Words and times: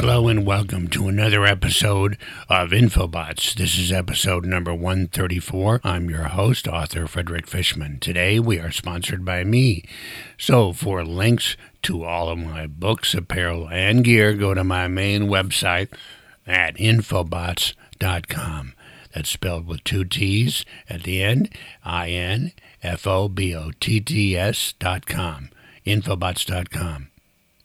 Hello 0.00 0.28
and 0.28 0.46
welcome 0.46 0.88
to 0.88 1.08
another 1.08 1.44
episode 1.44 2.16
of 2.48 2.70
Infobotts. 2.70 3.52
This 3.52 3.78
is 3.78 3.92
episode 3.92 4.46
number 4.46 4.72
134. 4.72 5.82
I'm 5.84 6.08
your 6.08 6.28
host, 6.28 6.66
author 6.66 7.06
Frederick 7.06 7.46
Fishman. 7.46 7.98
Today 8.00 8.40
we 8.40 8.58
are 8.58 8.70
sponsored 8.70 9.26
by 9.26 9.44
me. 9.44 9.84
So 10.38 10.72
for 10.72 11.04
links 11.04 11.54
to 11.82 12.02
all 12.02 12.30
of 12.30 12.38
my 12.38 12.66
books, 12.66 13.12
apparel, 13.12 13.68
and 13.68 14.02
gear, 14.02 14.32
go 14.32 14.54
to 14.54 14.64
my 14.64 14.88
main 14.88 15.24
website 15.24 15.92
at 16.46 16.76
infobotts.com. 16.76 18.72
That's 19.14 19.28
spelled 19.28 19.66
with 19.66 19.84
two 19.84 20.06
T's 20.06 20.64
at 20.88 21.02
the 21.02 21.22
end, 21.22 21.50
I 21.84 22.08
N 22.08 22.52
F 22.82 23.06
O 23.06 23.28
B 23.28 23.54
O 23.54 23.70
T 23.78 24.00
T 24.00 24.34
S 24.34 24.72
dot 24.78 25.04
com. 25.04 25.50
Infobotts.com. 25.84 27.09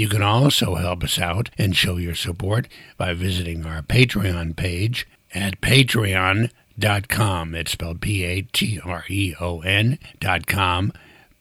You 0.00 0.08
can 0.08 0.22
also 0.22 0.76
help 0.76 1.04
us 1.04 1.18
out 1.18 1.50
and 1.58 1.76
show 1.76 1.98
your 1.98 2.14
support 2.14 2.68
by 2.96 3.12
visiting 3.12 3.66
our 3.66 3.82
Patreon 3.82 4.56
page 4.56 5.06
at 5.34 5.60
patreon.com. 5.60 7.54
It's 7.54 7.72
spelled 7.72 8.00
P 8.00 8.24
A 8.24 8.40
T 8.40 8.80
R 8.82 9.04
E 9.10 9.34
O 9.38 9.60
N 9.60 9.98
dot 10.18 10.46
com 10.46 10.94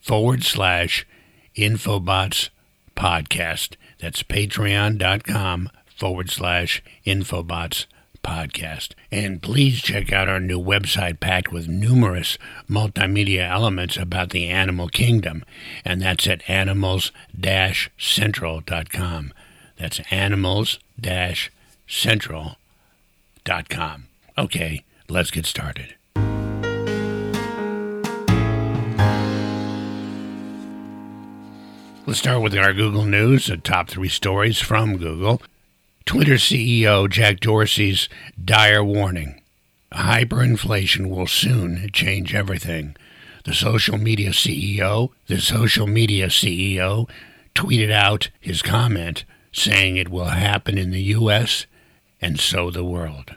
forward 0.00 0.42
slash 0.42 1.06
Infobotts 1.54 2.48
podcast. 2.96 3.76
That's 3.98 4.22
patreon.com 4.22 5.68
forward 5.94 6.30
slash 6.30 6.82
Infobotts 7.04 7.84
podcast. 8.26 8.92
And 9.12 9.40
please 9.40 9.80
check 9.80 10.12
out 10.12 10.28
our 10.28 10.40
new 10.40 10.60
website 10.60 11.20
packed 11.20 11.52
with 11.52 11.68
numerous 11.68 12.36
multimedia 12.68 13.48
elements 13.48 13.96
about 13.96 14.30
the 14.30 14.48
animal 14.48 14.88
kingdom. 14.88 15.44
And 15.84 16.02
that's 16.02 16.26
at 16.26 16.42
animals 16.50 17.12
central.com. 17.96 19.32
That's 19.78 20.00
animals 20.10 20.80
central.com. 21.86 22.56
Okay, 24.36 24.84
let's 25.08 25.30
get 25.30 25.46
started. 25.46 25.94
Let's 32.06 32.20
start 32.20 32.40
with 32.40 32.56
our 32.56 32.72
Google 32.72 33.04
News, 33.04 33.46
the 33.46 33.56
top 33.56 33.88
three 33.88 34.08
stories 34.08 34.60
from 34.60 34.96
Google. 34.96 35.42
Twitter 36.06 36.34
CEO 36.34 37.10
Jack 37.10 37.40
Dorsey's 37.40 38.08
dire 38.42 38.84
warning 38.84 39.42
hyperinflation 39.92 41.08
will 41.10 41.26
soon 41.26 41.90
change 41.92 42.32
everything. 42.32 42.94
The 43.44 43.52
social 43.52 43.98
media 43.98 44.30
CEO, 44.30 45.10
the 45.26 45.40
social 45.40 45.88
media 45.88 46.28
CEO 46.28 47.10
tweeted 47.56 47.90
out 47.90 48.30
his 48.38 48.62
comment 48.62 49.24
saying 49.50 49.96
it 49.96 50.08
will 50.08 50.26
happen 50.26 50.78
in 50.78 50.92
the 50.92 51.02
US 51.02 51.66
and 52.20 52.38
so 52.38 52.70
the 52.70 52.84
world. 52.84 53.34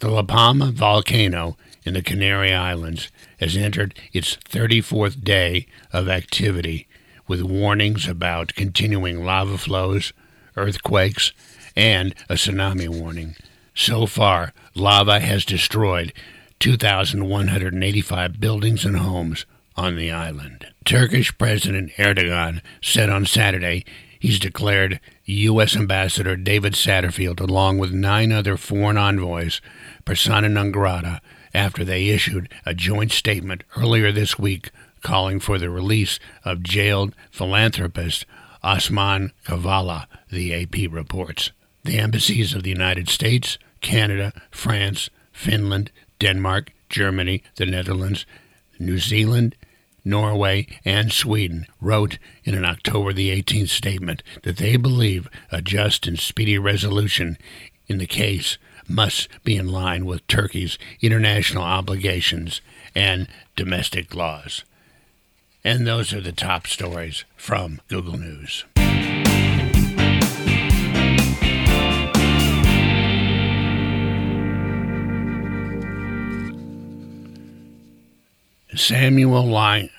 The 0.00 0.10
La 0.10 0.22
Palma 0.22 0.72
volcano 0.72 1.56
in 1.84 1.94
the 1.94 2.02
Canary 2.02 2.52
Islands 2.52 3.10
has 3.40 3.56
entered 3.56 3.98
its 4.12 4.36
34th 4.36 5.24
day 5.24 5.68
of 5.90 6.06
activity 6.06 6.86
with 7.26 7.40
warnings 7.40 8.06
about 8.06 8.54
continuing 8.54 9.24
lava 9.24 9.56
flows 9.56 10.12
earthquakes, 10.58 11.32
and 11.76 12.14
a 12.28 12.34
tsunami 12.34 12.88
warning. 12.88 13.36
So 13.74 14.06
far, 14.06 14.52
lava 14.74 15.20
has 15.20 15.44
destroyed 15.44 16.12
2,185 16.58 18.40
buildings 18.40 18.84
and 18.84 18.96
homes 18.96 19.46
on 19.76 19.96
the 19.96 20.10
island. 20.10 20.66
Turkish 20.84 21.36
President 21.38 21.92
Erdogan 21.92 22.60
said 22.82 23.08
on 23.08 23.24
Saturday 23.24 23.84
he's 24.18 24.40
declared 24.40 25.00
U.S. 25.24 25.76
Ambassador 25.76 26.34
David 26.34 26.72
Satterfield, 26.72 27.40
along 27.40 27.78
with 27.78 27.92
nine 27.92 28.32
other 28.32 28.56
foreign 28.56 28.96
envoys, 28.96 29.60
persona 30.04 30.48
non 30.48 30.72
grata 30.72 31.20
after 31.54 31.84
they 31.84 32.08
issued 32.08 32.52
a 32.66 32.74
joint 32.74 33.12
statement 33.12 33.62
earlier 33.76 34.10
this 34.10 34.38
week 34.38 34.70
calling 35.02 35.38
for 35.38 35.58
the 35.58 35.70
release 35.70 36.18
of 36.44 36.62
jailed 36.62 37.14
philanthropist 37.30 38.26
Osman 38.62 39.32
Kavala, 39.44 40.06
the 40.30 40.54
AP 40.54 40.90
reports. 40.90 41.52
The 41.84 41.98
embassies 41.98 42.54
of 42.54 42.62
the 42.62 42.70
United 42.70 43.08
States, 43.08 43.58
Canada, 43.80 44.32
France, 44.50 45.10
Finland, 45.32 45.90
Denmark, 46.18 46.72
Germany, 46.88 47.42
the 47.56 47.66
Netherlands, 47.66 48.26
New 48.78 48.98
Zealand, 48.98 49.54
Norway, 50.04 50.66
and 50.84 51.12
Sweden 51.12 51.66
wrote 51.80 52.18
in 52.44 52.54
an 52.54 52.64
October 52.64 53.12
the 53.12 53.30
18th 53.30 53.68
statement 53.68 54.22
that 54.42 54.56
they 54.56 54.76
believe 54.76 55.28
a 55.52 55.60
just 55.60 56.06
and 56.06 56.18
speedy 56.18 56.58
resolution 56.58 57.36
in 57.86 57.98
the 57.98 58.06
case 58.06 58.58
must 58.88 59.28
be 59.44 59.56
in 59.56 59.68
line 59.68 60.06
with 60.06 60.26
Turkey's 60.26 60.78
international 61.00 61.62
obligations 61.62 62.60
and 62.94 63.28
domestic 63.54 64.14
laws. 64.14 64.64
And 65.68 65.86
those 65.86 66.14
are 66.14 66.20
the 66.22 66.32
top 66.32 66.66
stories 66.66 67.26
from 67.36 67.82
Google 67.88 68.16
News. 68.16 68.64
Samuel 78.74 79.46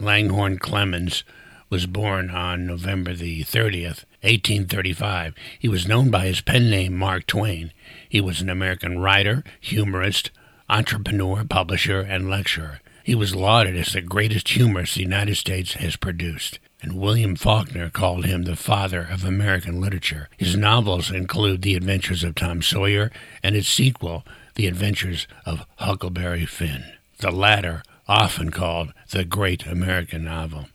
Langhorne 0.00 0.58
Clemens 0.58 1.22
was 1.70 1.86
born 1.86 2.30
on 2.30 2.66
November 2.66 3.14
the 3.14 3.44
30th, 3.44 4.04
1835. 4.22 5.36
He 5.60 5.68
was 5.68 5.86
known 5.86 6.10
by 6.10 6.26
his 6.26 6.40
pen 6.40 6.70
name 6.70 6.96
Mark 6.96 7.28
Twain. 7.28 7.72
He 8.08 8.20
was 8.20 8.40
an 8.40 8.50
American 8.50 8.98
writer, 8.98 9.44
humorist, 9.60 10.32
entrepreneur, 10.68 11.44
publisher, 11.44 12.00
and 12.00 12.28
lecturer. 12.28 12.80
He 13.04 13.14
was 13.14 13.34
lauded 13.34 13.76
as 13.76 13.92
the 13.92 14.00
greatest 14.00 14.48
humorist 14.48 14.94
the 14.94 15.02
United 15.02 15.36
States 15.36 15.74
has 15.74 15.96
produced, 15.96 16.58
and 16.80 17.00
William 17.00 17.34
Faulkner 17.34 17.90
called 17.90 18.24
him 18.24 18.44
the 18.44 18.56
father 18.56 19.06
of 19.10 19.24
American 19.24 19.80
literature. 19.80 20.28
His 20.36 20.56
novels 20.56 21.10
include 21.10 21.62
The 21.62 21.74
Adventures 21.74 22.22
of 22.22 22.34
Tom 22.34 22.62
Sawyer 22.62 23.10
and 23.42 23.56
its 23.56 23.68
sequel, 23.68 24.24
The 24.54 24.66
Adventures 24.66 25.26
of 25.44 25.66
Huckleberry 25.76 26.46
Finn, 26.46 26.84
the 27.18 27.30
latter 27.32 27.82
often 28.06 28.50
called 28.50 28.92
the 29.10 29.24
Great 29.24 29.66
American 29.66 30.24
Novel. 30.24 30.66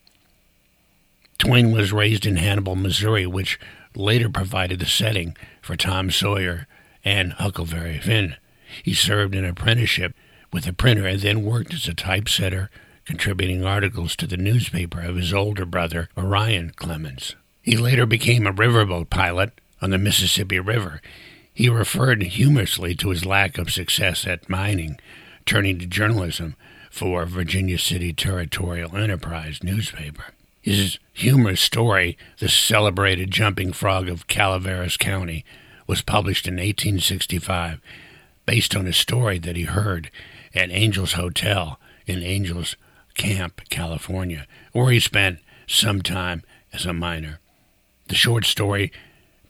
Twain 1.37 1.71
was 1.71 1.93
raised 1.93 2.25
in 2.25 2.37
Hannibal, 2.37 2.75
Missouri, 2.75 3.25
which 3.25 3.59
later 3.95 4.29
provided 4.29 4.79
the 4.79 4.85
setting 4.85 5.35
for 5.61 5.75
Tom 5.75 6.09
Sawyer 6.11 6.67
and 7.05 7.33
Huckleberry 7.33 7.99
Finn. 7.99 8.35
He 8.83 8.93
served 8.93 9.35
an 9.35 9.45
apprenticeship 9.45 10.13
with 10.51 10.67
a 10.67 10.73
printer 10.73 11.07
and 11.07 11.21
then 11.21 11.43
worked 11.43 11.73
as 11.73 11.87
a 11.87 11.93
typesetter, 11.93 12.69
contributing 13.05 13.63
articles 13.63 14.15
to 14.15 14.27
the 14.27 14.37
newspaper 14.37 15.01
of 15.01 15.15
his 15.15 15.33
older 15.33 15.65
brother, 15.65 16.09
Orion 16.17 16.71
Clemens. 16.75 17.35
He 17.61 17.75
later 17.77 18.05
became 18.05 18.47
a 18.47 18.53
riverboat 18.53 19.09
pilot 19.09 19.59
on 19.81 19.89
the 19.89 19.97
Mississippi 19.97 20.59
River. 20.59 21.01
He 21.53 21.69
referred 21.69 22.21
humorously 22.21 22.95
to 22.95 23.09
his 23.09 23.25
lack 23.25 23.57
of 23.57 23.71
success 23.71 24.27
at 24.27 24.49
mining, 24.49 24.99
turning 25.45 25.79
to 25.79 25.85
journalism 25.85 26.55
for 26.89 27.25
Virginia 27.25 27.77
City 27.77 28.13
Territorial 28.13 28.95
Enterprise 28.95 29.63
newspaper. 29.63 30.33
His 30.61 30.99
humorous 31.13 31.61
story, 31.61 32.17
The 32.39 32.49
Celebrated 32.49 33.31
Jumping 33.31 33.71
Frog 33.73 34.09
of 34.09 34.27
Calaveras 34.27 34.97
County, 34.97 35.45
was 35.87 36.01
published 36.01 36.47
in 36.47 36.55
1865, 36.55 37.79
based 38.47 38.75
on 38.75 38.87
a 38.87 38.93
story 38.93 39.37
that 39.37 39.55
he 39.55 39.63
heard 39.63 40.09
at 40.55 40.71
Angels 40.71 41.13
Hotel 41.13 41.79
in 42.07 42.23
Angels 42.23 42.75
Camp, 43.13 43.61
California, 43.69 44.47
where 44.71 44.89
he 44.89 44.99
spent 44.99 45.39
some 45.67 46.01
time 46.01 46.41
as 46.73 46.85
a 46.85 46.93
miner. 46.93 47.39
The 48.07 48.15
short 48.15 48.45
story 48.45 48.91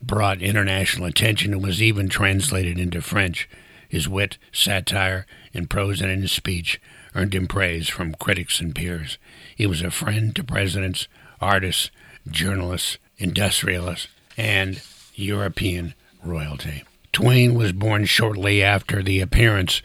brought 0.02 0.42
international 0.42 1.06
attention 1.06 1.52
and 1.52 1.62
was 1.62 1.80
even 1.80 2.08
translated 2.08 2.78
into 2.78 3.00
French. 3.00 3.48
His 3.88 4.08
wit, 4.08 4.36
satire, 4.52 5.26
in 5.52 5.68
prose 5.68 6.00
and 6.00 6.10
in 6.10 6.22
his 6.22 6.32
speech 6.32 6.80
earned 7.14 7.34
him 7.34 7.46
praise 7.46 7.88
from 7.88 8.14
critics 8.14 8.60
and 8.60 8.74
peers. 8.74 9.16
He 9.56 9.66
was 9.66 9.80
a 9.80 9.92
friend 9.92 10.34
to 10.36 10.44
presidents, 10.44 11.06
artists, 11.40 11.90
journalists, 12.28 12.98
industrialists, 13.16 14.08
and 14.36 14.82
European 15.14 15.94
royalty. 16.24 16.84
Twain 17.18 17.54
was 17.54 17.72
born 17.72 18.04
shortly 18.04 18.62
after 18.62 19.02
the 19.02 19.18
appearance 19.18 19.82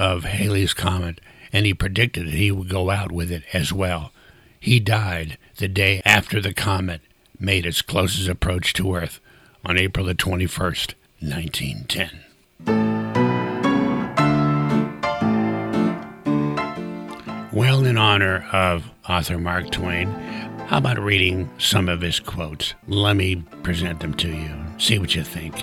of 0.00 0.24
Halley's 0.24 0.74
Comet, 0.74 1.20
and 1.52 1.64
he 1.64 1.74
predicted 1.74 2.26
that 2.26 2.34
he 2.34 2.50
would 2.50 2.68
go 2.68 2.90
out 2.90 3.12
with 3.12 3.30
it 3.30 3.44
as 3.52 3.72
well. 3.72 4.10
He 4.58 4.80
died 4.80 5.38
the 5.58 5.68
day 5.68 6.02
after 6.04 6.40
the 6.40 6.52
comet 6.52 7.00
made 7.38 7.66
its 7.66 7.82
closest 7.82 8.28
approach 8.28 8.72
to 8.72 8.96
Earth 8.96 9.20
on 9.64 9.78
April 9.78 10.06
the 10.06 10.16
21st, 10.16 10.94
1910. 11.20 12.10
Well, 17.52 17.84
in 17.84 17.96
honor 17.96 18.44
of 18.50 18.90
author 19.08 19.38
Mark 19.38 19.70
Twain, 19.70 20.08
how 20.66 20.78
about 20.78 20.98
reading 20.98 21.48
some 21.58 21.88
of 21.88 22.00
his 22.00 22.18
quotes? 22.18 22.74
Let 22.88 23.14
me 23.14 23.36
present 23.62 24.00
them 24.00 24.14
to 24.14 24.26
you. 24.26 24.50
See 24.78 24.98
what 24.98 25.14
you 25.14 25.22
think. 25.22 25.62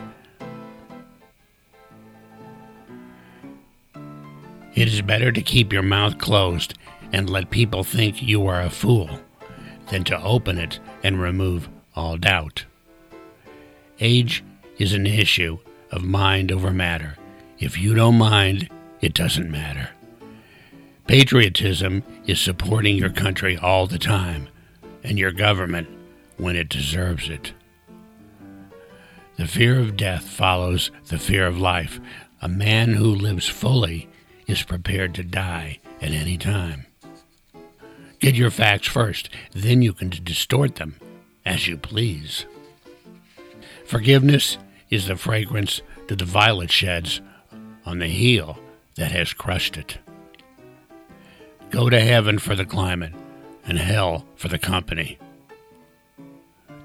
It 4.79 4.87
is 4.87 5.01
better 5.01 5.29
to 5.33 5.41
keep 5.41 5.73
your 5.73 5.83
mouth 5.83 6.19
closed 6.19 6.73
and 7.11 7.29
let 7.29 7.49
people 7.49 7.83
think 7.83 8.23
you 8.23 8.47
are 8.47 8.61
a 8.61 8.69
fool 8.69 9.19
than 9.89 10.05
to 10.05 10.23
open 10.23 10.57
it 10.57 10.79
and 11.03 11.19
remove 11.19 11.67
all 11.97 12.15
doubt. 12.15 12.63
Age 13.99 14.41
is 14.77 14.93
an 14.93 15.05
issue 15.05 15.57
of 15.91 16.05
mind 16.05 16.49
over 16.49 16.71
matter. 16.71 17.17
If 17.59 17.77
you 17.77 17.93
don't 17.93 18.17
mind, 18.17 18.69
it 19.01 19.13
doesn't 19.13 19.51
matter. 19.51 19.89
Patriotism 21.07 22.01
is 22.25 22.39
supporting 22.39 22.95
your 22.95 23.09
country 23.09 23.57
all 23.57 23.85
the 23.85 23.99
time 23.99 24.47
and 25.03 25.19
your 25.19 25.33
government 25.33 25.89
when 26.37 26.55
it 26.55 26.69
deserves 26.69 27.27
it. 27.27 27.51
The 29.35 29.45
fear 29.45 29.77
of 29.77 29.97
death 29.97 30.23
follows 30.23 30.89
the 31.09 31.19
fear 31.19 31.45
of 31.47 31.59
life. 31.59 31.99
A 32.41 32.47
man 32.47 32.93
who 32.93 33.13
lives 33.13 33.49
fully 33.49 34.07
is 34.49 34.63
prepared 34.63 35.13
to 35.13 35.23
die 35.23 35.79
at 36.01 36.11
any 36.11 36.37
time. 36.37 36.85
Get 38.19 38.35
your 38.35 38.51
facts 38.51 38.87
first, 38.87 39.29
then 39.53 39.81
you 39.81 39.93
can 39.93 40.09
distort 40.09 40.75
them 40.75 40.99
as 41.45 41.67
you 41.67 41.77
please. 41.77 42.45
Forgiveness 43.85 44.57
is 44.89 45.07
the 45.07 45.15
fragrance 45.15 45.81
that 46.07 46.19
the 46.19 46.25
violet 46.25 46.71
sheds 46.71 47.21
on 47.85 47.99
the 47.99 48.07
heel 48.07 48.57
that 48.95 49.11
has 49.11 49.33
crushed 49.33 49.77
it. 49.77 49.99
Go 51.69 51.89
to 51.89 51.99
heaven 51.99 52.39
for 52.39 52.55
the 52.55 52.65
climate 52.65 53.13
and 53.65 53.77
hell 53.77 54.25
for 54.35 54.47
the 54.47 54.57
company. 54.57 55.19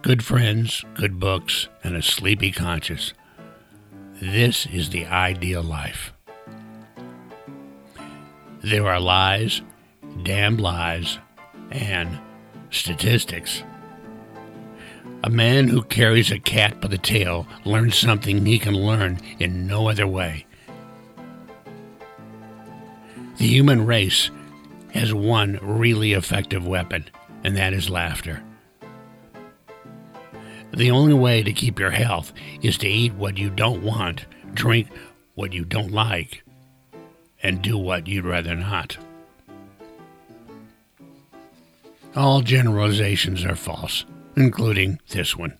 Good 0.03 0.23
friends, 0.23 0.85
good 0.95 1.19
books, 1.19 1.69
and 1.83 1.97
a 1.97 2.03
sleepy 2.03 2.53
conscience. 2.53 3.15
This 4.21 4.67
is 4.67 4.91
the 4.91 5.07
ideal 5.07 5.63
life. 5.63 6.13
There 8.65 8.89
are 8.89 8.99
lies, 8.99 9.61
damned 10.23 10.59
lies, 10.59 11.19
and 11.71 12.19
statistics. 12.71 13.63
A 15.23 15.29
man 15.29 15.69
who 15.69 15.83
carries 15.83 16.31
a 16.31 16.39
cat 16.39 16.81
by 16.81 16.89
the 16.89 16.97
tail 16.97 17.47
learns 17.67 17.95
something 17.95 18.47
he 18.47 18.59
can 18.59 18.73
learn 18.75 19.21
in 19.39 19.67
no 19.67 19.91
other 19.91 20.07
way. 20.07 20.47
The 23.37 23.49
human 23.49 23.85
race 23.85 24.31
has 24.95 25.13
one 25.13 25.59
really 25.61 26.15
effective 26.15 26.67
weapon, 26.67 27.05
and 27.45 27.55
that 27.59 27.75
is 27.75 27.91
laughter. 27.91 28.43
The 30.73 30.91
only 30.91 31.13
way 31.13 31.43
to 31.43 31.53
keep 31.53 31.79
your 31.79 31.91
health 31.91 32.33
is 32.63 32.79
to 32.79 32.89
eat 32.89 33.13
what 33.13 33.37
you 33.37 33.51
don't 33.51 33.83
want, 33.83 34.25
drink 34.55 34.89
what 35.35 35.53
you 35.53 35.67
don't 35.67 35.93
like, 35.93 36.44
and 37.45 37.61
do 37.61 37.77
what 37.77 38.09
you'd 38.09 38.25
rather 38.25 38.57
not. 38.57 38.97
All 42.17 42.41
generalizations 42.41 43.45
are 43.45 43.55
false, 43.55 44.07
including 44.35 44.99
this 45.11 45.37
one. 45.37 45.57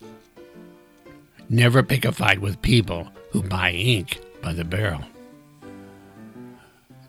Never 1.49 1.83
pick 1.83 2.05
a 2.05 2.13
fight 2.13 2.41
with 2.41 2.63
people 2.63 3.09
who 3.31 3.43
buy 3.43 3.73
ink 3.73 4.19
by 4.41 4.55
the 4.55 4.65
barrel. 4.65 5.05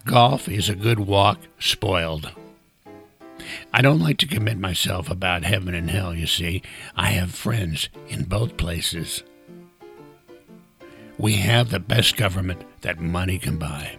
Golf 0.03 0.49
is 0.49 0.67
a 0.67 0.75
good 0.75 0.99
walk 0.99 1.39
spoiled. 1.57 2.31
I 3.73 3.81
don't 3.81 3.99
like 3.99 4.17
to 4.19 4.27
commit 4.27 4.57
myself 4.57 5.09
about 5.09 5.43
heaven 5.43 5.73
and 5.73 5.89
hell, 5.89 6.13
you 6.13 6.27
see. 6.27 6.61
I 6.95 7.07
have 7.07 7.31
friends 7.31 7.89
in 8.07 8.23
both 8.23 8.57
places. 8.57 9.23
We 11.17 11.35
have 11.37 11.69
the 11.69 11.79
best 11.79 12.17
government 12.17 12.63
that 12.81 12.99
money 12.99 13.37
can 13.37 13.57
buy. 13.57 13.97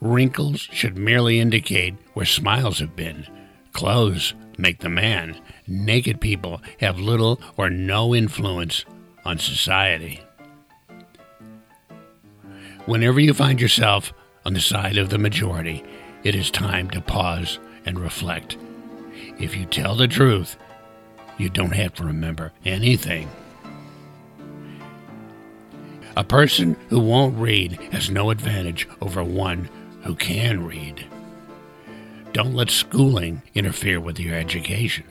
Wrinkles 0.00 0.60
should 0.60 0.96
merely 0.96 1.38
indicate 1.38 1.94
where 2.14 2.24
smiles 2.24 2.78
have 2.78 2.96
been. 2.96 3.26
Clothes 3.72 4.34
make 4.56 4.78
the 4.78 4.88
man. 4.88 5.38
Naked 5.66 6.20
people 6.20 6.62
have 6.80 6.98
little 6.98 7.40
or 7.56 7.68
no 7.68 8.14
influence 8.14 8.84
on 9.24 9.38
society. 9.38 10.20
Whenever 12.86 13.20
you 13.20 13.34
find 13.34 13.60
yourself 13.60 14.12
on 14.46 14.54
the 14.54 14.60
side 14.60 14.96
of 14.96 15.10
the 15.10 15.18
majority, 15.18 15.84
it 16.24 16.34
is 16.34 16.50
time 16.50 16.88
to 16.90 17.00
pause 17.00 17.58
and 17.84 17.98
reflect. 17.98 18.56
If 19.38 19.54
you 19.54 19.66
tell 19.66 19.94
the 19.94 20.08
truth, 20.08 20.56
you 21.36 21.50
don't 21.50 21.74
have 21.74 21.94
to 21.94 22.04
remember 22.04 22.52
anything. 22.64 23.30
A 26.16 26.24
person 26.24 26.76
who 26.88 27.00
won't 27.00 27.38
read 27.38 27.72
has 27.92 28.10
no 28.10 28.30
advantage 28.30 28.88
over 29.00 29.22
one 29.22 29.68
who 30.02 30.14
can 30.14 30.64
read. 30.64 31.06
Don't 32.32 32.54
let 32.54 32.70
schooling 32.70 33.42
interfere 33.54 34.00
with 34.00 34.18
your 34.18 34.34
education. 34.34 35.04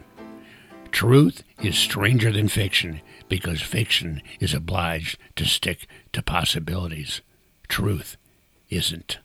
Truth 0.92 1.44
is 1.62 1.78
stranger 1.78 2.32
than 2.32 2.48
fiction 2.48 3.02
because 3.28 3.62
fiction 3.62 4.22
is 4.40 4.54
obliged 4.54 5.18
to 5.36 5.46
stick 5.46 5.88
to 6.14 6.22
possibilities. 6.22 7.22
Truth 7.68 8.18
isn't. 8.70 9.20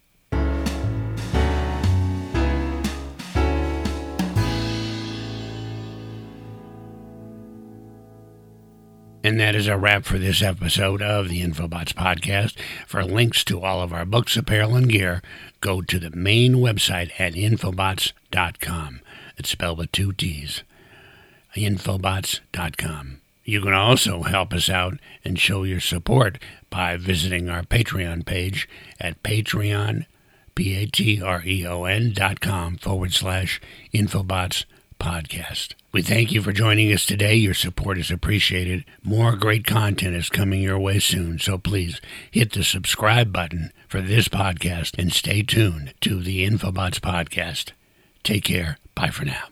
And 9.25 9.41
that 9.41 9.55
is 9.55 9.69
a 9.69 9.79
wrap 9.79 10.05
for 10.05 10.19
this 10.19 10.43
episode 10.43 11.01
of 11.01 11.31
the 11.31 11.41
Infobotts 11.41 11.95
Podcast. 11.95 12.59
For 12.87 13.03
links 13.03 13.43
to 13.45 13.63
all 13.63 13.81
of 13.81 13.91
our 13.91 14.05
books, 14.05 14.37
apparel, 14.37 14.77
and 14.77 14.87
gear, 14.87 15.23
go 15.63 15.81
to 15.81 15.99
the 15.99 16.11
main 16.11 16.57
website 16.57 17.11
at 17.19 17.33
infobotts.com. 17.33 19.01
It's 19.39 19.49
spelled 19.49 19.79
with 19.79 19.93
two 19.93 20.13
T's. 20.13 20.63
Infobotts.com. 21.57 23.23
You 23.47 23.63
can 23.63 23.73
also 23.73 24.25
help 24.25 24.53
us 24.53 24.69
out 24.69 24.99
and 25.25 25.39
show 25.39 25.63
your 25.63 25.81
support 25.81 26.39
by 26.69 26.99
visiting 26.99 27.49
our 27.49 27.63
Patreon 27.63 28.27
page 28.27 28.69
at 29.01 29.23
Patreon, 29.23 30.05
P-A-T-R-E-O-N 30.55 32.13
dot 32.13 32.41
com 32.43 32.77
forward 32.77 33.15
slash 33.15 33.59
Infobotts 33.95 34.67
podcast. 35.05 35.75
We 35.93 36.01
thank 36.01 36.33
you 36.33 36.41
for 36.41 36.51
joining 36.51 36.91
us 36.91 37.05
today. 37.05 37.35
Your 37.35 37.53
support 37.53 37.99
is 37.99 38.11
appreciated. 38.11 38.87
More 39.03 39.37
great 39.37 39.67
content 39.67 40.17
is 40.17 40.31
coming 40.31 40.63
your 40.63 40.79
way 40.79 40.99
soon, 40.99 41.39
so 41.39 41.59
please 41.59 42.01
hit 42.31 42.53
the 42.53 42.65
subscribe 42.65 43.31
button 43.31 43.71
for 43.87 44.01
this 44.01 44.29
podcast 44.29 44.99
and 44.99 45.13
stay 45.13 45.43
tuned 45.43 45.93
to 46.01 46.21
the 46.23 46.49
Infobotts 46.49 47.01
podcast. 47.01 47.73
Take 48.23 48.45
care. 48.45 48.79
Bye 48.95 49.11
for 49.11 49.27
now. 49.27 49.45